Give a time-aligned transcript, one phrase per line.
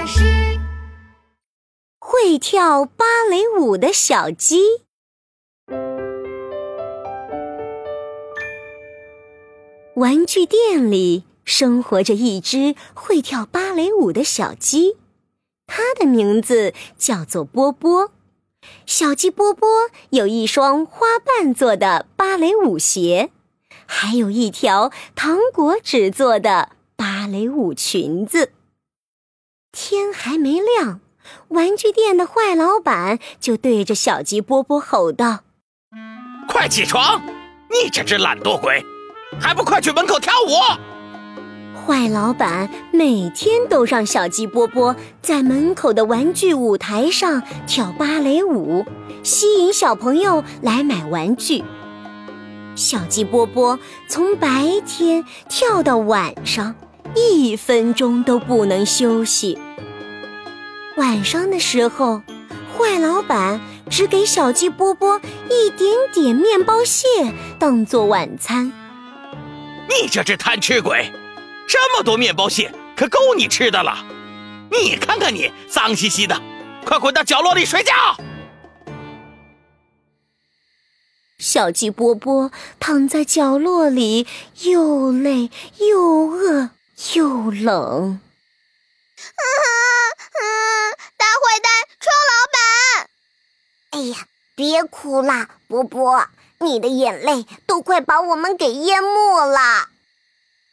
[0.00, 0.58] 老师，
[1.98, 4.56] 会跳芭蕾舞的小鸡。
[9.96, 14.96] 玩具店里生活着一只会跳芭蕾舞的小鸡，
[15.66, 18.10] 它的名字叫做波波。
[18.86, 19.68] 小鸡波波
[20.08, 23.30] 有一双花瓣做的芭蕾舞鞋，
[23.84, 28.52] 还有一条糖果纸做的芭蕾舞裙子。
[29.72, 31.00] 天还没亮，
[31.48, 35.40] 玩具店的坏老板就对着小鸡波波吼道
[36.48, 37.22] ：“快起床！
[37.68, 38.84] 你这只懒惰鬼，
[39.40, 40.50] 还不快去门口跳舞！”
[41.86, 48.84] 坏老板每天都让小鸡波波在门口的玩具舞台上跳芭蕾舞，
[49.22, 51.64] 吸引小朋友来买玩具。
[52.74, 56.74] 小鸡波波从白天跳到晚上。
[57.14, 59.58] 一分钟都不能休息。
[60.96, 62.22] 晚上的时候，
[62.76, 67.06] 坏老板只给小鸡波波一点点面包屑
[67.58, 68.72] 当做晚餐。
[69.88, 71.10] 你这只贪吃鬼，
[71.66, 74.04] 这么多面包屑可够你吃的了。
[74.70, 76.40] 你看看你，脏兮兮的，
[76.84, 77.92] 快滚到角落里睡觉。
[81.38, 84.26] 小鸡波波躺在角落里，
[84.62, 86.70] 又累又饿。
[87.14, 88.20] 又冷，
[91.16, 93.10] 大坏蛋，臭老板！
[93.92, 99.88] 哎呀，别哭啦，波波，你的眼泪都快把我们给淹没了。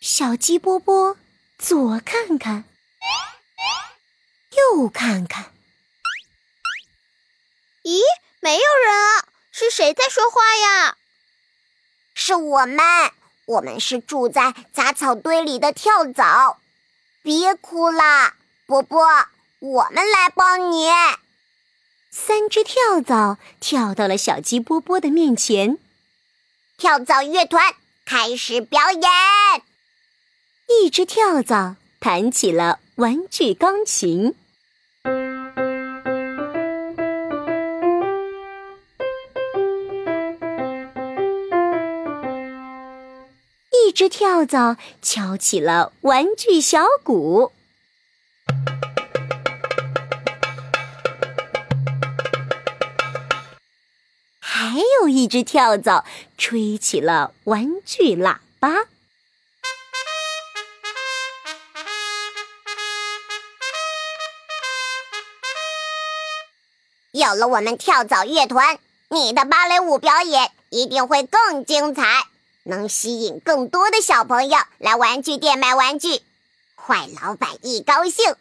[0.00, 1.18] 小鸡波波
[1.58, 2.64] 左看看，
[4.52, 5.52] 右看看，
[7.82, 8.00] 咦，
[8.38, 10.96] 没有人啊，是谁在说话呀？
[12.14, 13.12] 是我们。
[13.46, 16.58] 我们是住在杂草堆里的跳蚤，
[17.22, 18.34] 别哭啦，
[18.66, 19.04] 波波，
[19.58, 20.86] 我们来帮你。
[22.10, 25.78] 三只跳蚤跳到了小鸡波波的面前，
[26.76, 29.02] 跳蚤乐团开始表演。
[30.68, 34.34] 一只跳蚤弹起了玩具钢琴。
[43.92, 47.52] 一只跳蚤敲起了玩具小鼓，
[54.40, 56.06] 还有一只跳蚤
[56.38, 58.86] 吹起了玩具喇叭。
[67.10, 68.78] 有了我们跳蚤乐团，
[69.10, 72.31] 你的芭蕾舞表演一定会更精彩。
[72.64, 76.22] 能吸引更多的小朋友来玩具店买玩具，
[76.76, 78.34] 坏老板一高兴，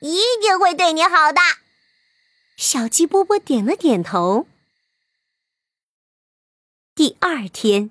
[0.00, 1.40] 一定会对你好的。
[2.56, 4.46] 小鸡波波点了点头。
[6.94, 7.90] 第二天，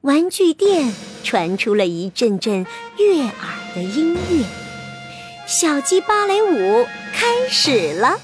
[0.00, 2.66] 玩具店传出了一阵阵
[2.96, 4.46] 悦耳的音乐，
[5.46, 8.18] 小鸡芭蕾舞开始了，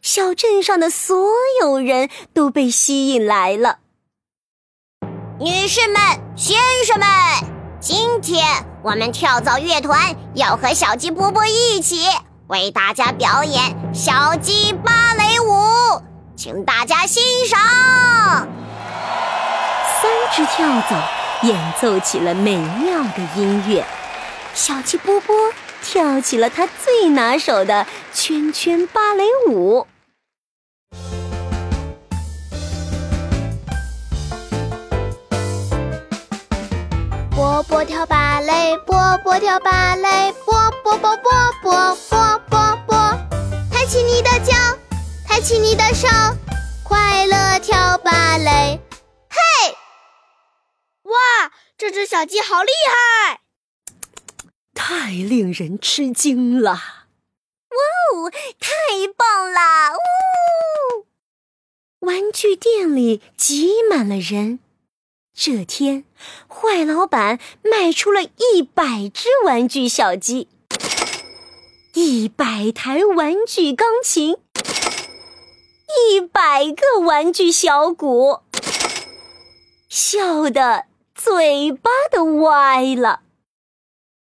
[0.00, 1.28] 小镇上的所
[1.60, 3.80] 有人都被吸引来了。
[5.42, 5.96] 女士们、
[6.36, 7.08] 先生们，
[7.80, 8.44] 今天
[8.82, 12.04] 我们跳蚤乐团要和小鸡波波一起
[12.48, 16.02] 为大家表演小鸡芭蕾舞，
[16.36, 17.58] 请大家欣赏。
[20.02, 21.02] 三只跳蚤
[21.40, 23.82] 演奏起了美妙的音乐，
[24.52, 25.34] 小鸡波波
[25.82, 29.86] 跳起了他最拿手的圈圈芭蕾舞。
[37.80, 40.52] 波波跳芭蕾，波波跳芭蕾，波
[40.84, 41.32] 波波波
[41.62, 42.94] 波波波波，
[43.72, 44.52] 抬起你的脚，
[45.26, 46.06] 抬起你的手，
[46.84, 48.78] 快乐跳芭蕾。
[49.30, 49.38] 嘿，
[51.04, 53.40] 哇，这只小鸡好厉害！
[54.74, 56.72] 太令人吃惊了！
[56.72, 56.76] 哇
[58.12, 58.30] 哦，
[58.60, 58.68] 太
[59.16, 59.94] 棒了！
[59.94, 61.06] 呜，
[62.00, 64.58] 玩具店里挤满了人。
[65.32, 66.04] 这天，
[66.48, 70.48] 坏老板卖出了一百只玩具小鸡，
[71.94, 74.36] 一百台玩具钢琴，
[75.88, 78.40] 一百个玩具小鼓，
[79.88, 80.84] 笑得
[81.14, 83.22] 嘴巴都歪了。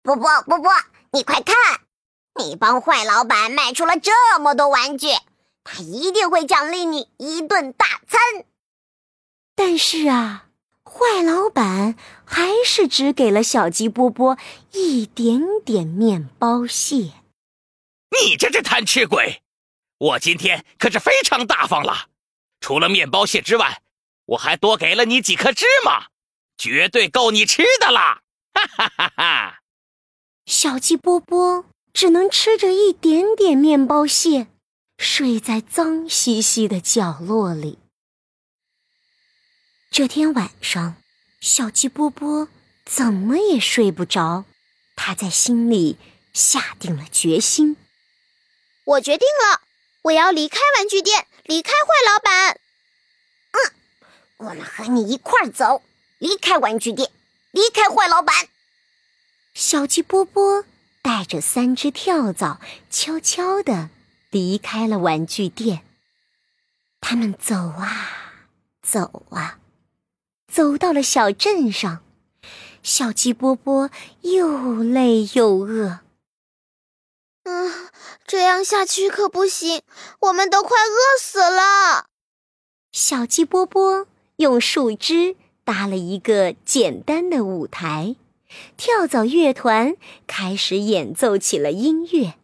[0.03, 0.71] 波波，波波，
[1.11, 1.55] 你快看，
[2.37, 5.09] 你帮坏老板卖出了这么多玩具，
[5.65, 8.21] 他一定会奖励你一顿大餐。
[9.57, 10.45] 但是啊。
[10.89, 14.39] 坏老板还是只给了小鸡波波
[14.73, 17.13] 一点点面包屑。
[18.11, 19.43] 你这只贪吃鬼！
[19.99, 22.07] 我今天可是非常大方了，
[22.61, 23.83] 除了面包屑之外，
[24.27, 26.07] 我还多给了你几颗芝麻，
[26.57, 28.23] 绝对够你吃的啦！
[28.55, 29.61] 哈哈哈哈！
[30.47, 34.47] 小鸡波波只能吃着一点点面包屑，
[34.97, 37.79] 睡在脏兮兮的角落里。
[39.91, 40.97] 这天晚上，
[41.41, 42.49] 小鸡波波
[42.85, 44.45] 怎么也睡不着，
[44.95, 45.99] 他在心里
[46.33, 47.77] 下定了决心。
[48.85, 49.63] 我决定了，
[50.03, 52.61] 我要离开玩具店，离开坏老板。
[53.51, 53.73] 嗯，
[54.37, 55.83] 我们和你一块儿走，
[56.19, 57.11] 离开玩具店，
[57.51, 58.49] 离开坏老板。
[59.55, 60.65] 小鸡波波
[61.03, 63.91] 带着三只跳蚤，悄悄地
[64.31, 65.83] 离开了玩具店。
[67.01, 68.45] 他们走啊
[68.83, 69.59] 走啊，
[70.53, 72.01] 走到了小镇上。
[72.83, 73.91] 小鸡波波
[74.23, 76.01] 又累又饿。
[77.45, 77.89] 嗯，
[78.27, 79.83] 这样下去可不行，
[80.21, 82.07] 我们都快饿死了。
[82.93, 84.07] 小鸡波波
[84.37, 88.17] 用树枝搭了一个简单的舞台，
[88.77, 89.97] 跳蚤乐团
[90.27, 92.35] 开始演奏起了音乐。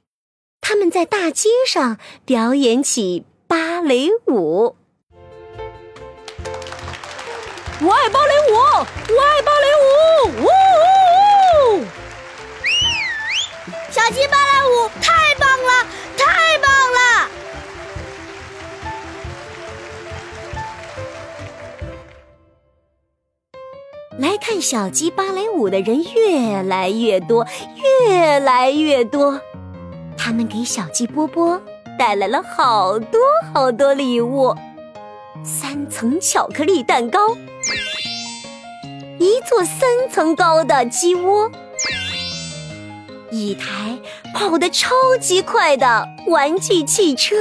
[0.61, 4.77] 他们在大街上表演起芭蕾舞。
[7.87, 8.55] 我爱芭蕾舞，
[9.15, 9.87] 我爱芭蕾舞，
[10.41, 10.47] 呜呜
[11.81, 11.85] 呜！
[13.91, 15.85] 小鸡芭蕾舞太棒了，
[16.17, 17.29] 太棒了！
[24.19, 27.47] 来看小鸡芭蕾舞的人越来越多，
[28.09, 29.39] 越来越多。
[30.17, 31.61] 他们给小鸡波波
[31.99, 33.21] 带来了好多
[33.53, 34.57] 好多礼物：
[35.43, 37.19] 三层巧克力蛋糕，
[39.19, 41.51] 一座三层高的鸡窝，
[43.31, 43.99] 一台
[44.35, 47.37] 跑得超级快的玩具汽车。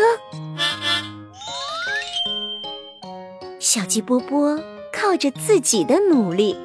[3.59, 4.59] 小鸡波波。
[4.95, 6.55] 靠着自己的努力，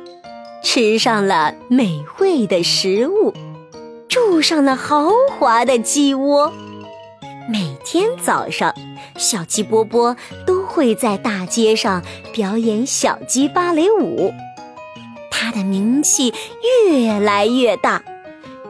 [0.62, 3.32] 吃上了美味的食物，
[4.06, 6.52] 住上了豪华的鸡窝。
[7.50, 8.72] 每天早上，
[9.16, 10.14] 小鸡波波
[10.46, 14.32] 都会在大街上表演小鸡芭蕾舞。
[15.28, 16.32] 他的名气
[16.86, 18.00] 越来越大，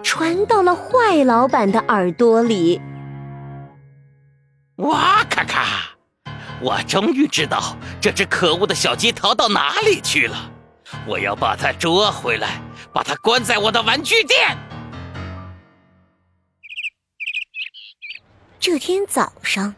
[0.03, 2.81] 传到了坏老板的耳朵里。
[4.77, 5.91] 哇咔咔！
[6.63, 10.51] 我终于知道这只可恶的小鸡逃到哪里去了，
[11.07, 12.59] 我要把它捉回来，
[12.91, 14.57] 把它关在我的玩具店。
[18.59, 19.75] 这天早上，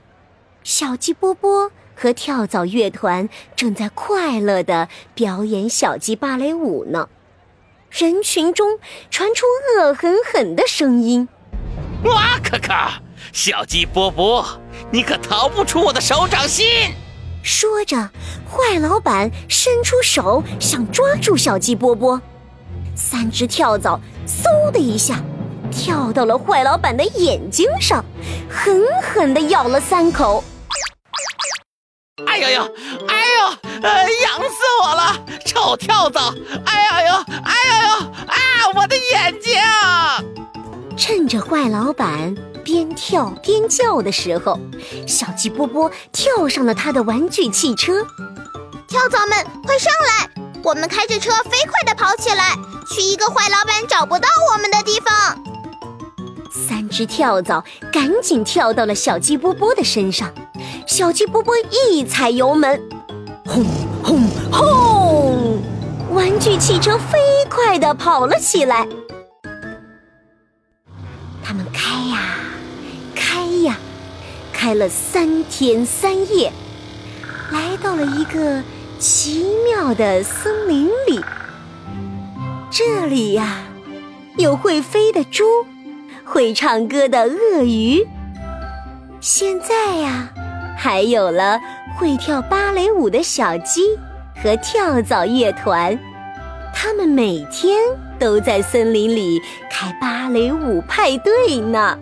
[0.62, 7.08] 小鸡波波和跳蚤乐团正在快乐的表演小鸡芭蕾舞呢。
[7.90, 8.78] 人群中
[9.10, 9.44] 传出
[9.76, 11.28] 恶狠狠的声音
[12.04, 13.02] ：“哇咔咔！
[13.32, 14.46] 小鸡波波！”
[14.90, 16.64] 你可逃不出我的手掌心！
[17.42, 17.96] 说着，
[18.48, 22.20] 坏老板伸出手想抓住小鸡波波，
[22.94, 25.22] 三只跳蚤嗖的一下
[25.70, 28.02] 跳到了坏老板的眼睛上，
[28.48, 30.42] 狠狠地咬了三口。
[32.30, 32.74] 哎呦呦，
[33.08, 35.18] 哎呦，呃，痒死我了！
[35.44, 36.32] 臭跳蚤！
[36.64, 38.36] 哎呦呦，哎呦呦，啊，
[38.76, 39.60] 我的眼睛！
[40.96, 42.32] 趁着坏老板。
[42.62, 44.56] 边跳边叫的时候，
[45.08, 48.06] 小鸡波波跳上了他的玩具汽车。
[48.86, 50.30] 跳蚤们，快上来！
[50.62, 52.54] 我们开着车飞快地跑起来，
[52.94, 55.42] 去一个坏老板找不到我们的地方。
[56.52, 60.32] 三只跳蚤赶紧跳到了小鸡波波的身上。
[61.00, 62.78] 小鸡波波一踩油门，
[63.46, 63.64] 轰
[64.04, 64.20] 轰
[64.52, 65.58] 轰！
[66.12, 68.86] 玩具汽车飞快地跑了起来。
[71.42, 72.20] 他们开呀
[73.14, 73.46] 开。
[73.62, 73.78] 呀，
[74.52, 76.52] 开了三天三夜，
[77.50, 78.62] 来到了一个
[78.98, 81.18] 奇妙的森林里。
[82.70, 83.62] 这里呀，
[84.36, 85.46] 有会飞的猪，
[86.26, 88.06] 会唱歌的鳄鱼。
[89.18, 90.28] 现在呀，
[90.82, 91.60] 还有了
[91.94, 93.82] 会跳芭蕾舞的小鸡
[94.42, 95.98] 和跳蚤乐团。
[96.74, 97.76] 他们每天
[98.18, 99.38] 都在森林里
[99.70, 101.98] 开芭蕾舞派对呢。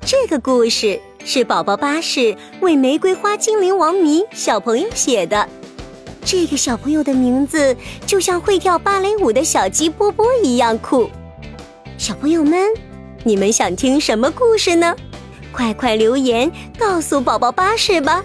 [0.00, 5.46] 这个故事是宝宝巴士为玫瑰花精灵王迷小朋友写的。
[6.24, 11.10] 这个小朋友的名字就像会跳芭蕾舞的小鸡波波一样酷。
[11.98, 12.66] 小朋友们，
[13.24, 14.96] 你们想听什么故事呢？
[15.58, 16.48] 快快留言
[16.78, 18.22] 告诉宝宝巴士吧。